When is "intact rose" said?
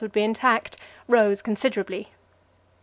0.23-1.43